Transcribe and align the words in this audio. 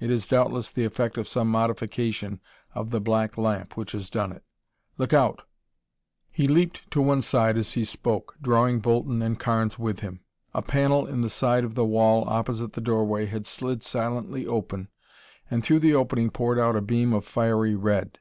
It 0.00 0.10
is 0.10 0.26
doubtless 0.26 0.68
the 0.72 0.84
effect 0.84 1.16
of 1.16 1.28
some 1.28 1.48
modification 1.48 2.40
of 2.74 2.90
the 2.90 3.00
black 3.00 3.38
lamp 3.38 3.76
which 3.76 3.92
has 3.92 4.10
done 4.10 4.32
it. 4.32 4.42
Look 4.98 5.12
out!" 5.12 5.42
He 6.32 6.48
leaped 6.48 6.90
to 6.90 7.00
one 7.00 7.22
side 7.22 7.56
as 7.56 7.74
he 7.74 7.84
spoke, 7.84 8.34
drawing 8.42 8.80
Bolton 8.80 9.22
and 9.22 9.38
Carnes 9.38 9.78
with 9.78 10.00
him. 10.00 10.22
A 10.54 10.60
panel 10.60 11.06
in 11.06 11.20
the 11.20 11.30
side 11.30 11.62
of 11.62 11.76
the 11.76 11.86
wall 11.86 12.28
opposite 12.28 12.72
the 12.72 12.80
doorway 12.80 13.26
had 13.26 13.46
slid 13.46 13.84
silently 13.84 14.44
open 14.44 14.88
and 15.48 15.62
through 15.62 15.78
the 15.78 15.94
opening 15.94 16.30
poured 16.30 16.58
out 16.58 16.74
a 16.74 16.80
beam 16.82 17.12
of 17.12 17.24
fiery 17.24 17.76
red. 17.76 18.18